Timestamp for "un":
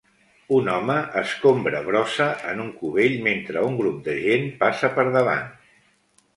0.59-0.69, 2.65-2.73, 3.69-3.79